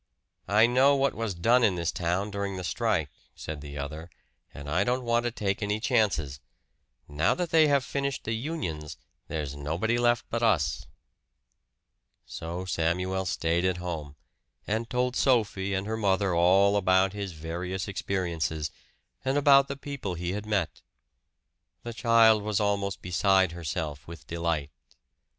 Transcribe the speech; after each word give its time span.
"I 0.47 0.65
know 0.65 0.95
what 0.95 1.13
was 1.13 1.35
done 1.35 1.63
in 1.63 1.75
this 1.75 1.91
town 1.91 2.31
during 2.31 2.57
the 2.57 2.63
strike," 2.63 3.11
said 3.35 3.61
the 3.61 3.77
other, 3.77 4.09
"and 4.51 4.67
I 4.67 4.83
don't 4.83 5.03
want 5.03 5.25
to 5.25 5.31
take 5.31 5.61
any 5.61 5.79
chances. 5.79 6.39
Now 7.07 7.35
that 7.35 7.51
they 7.51 7.67
have 7.67 7.85
finished 7.85 8.23
the 8.23 8.33
unions, 8.33 8.97
there's 9.27 9.55
nobody 9.55 9.99
left 9.99 10.25
but 10.31 10.41
us." 10.41 10.87
So 12.25 12.65
Samuel 12.65 13.27
stayed 13.27 13.63
at 13.63 13.77
home, 13.77 14.15
and 14.65 14.89
told 14.89 15.15
Sophie 15.15 15.75
and 15.75 15.85
her 15.85 15.97
mother 15.97 16.33
all 16.33 16.77
about 16.77 17.13
his 17.13 17.33
various 17.33 17.87
experiences, 17.87 18.71
and 19.23 19.37
about 19.37 19.67
the 19.67 19.77
people 19.77 20.15
he 20.15 20.31
had 20.31 20.47
met. 20.47 20.81
The 21.83 21.93
child 21.93 22.41
was 22.41 22.59
almost 22.59 23.03
beside 23.03 23.51
herself 23.51 24.07
with 24.07 24.25
delight. 24.25 24.71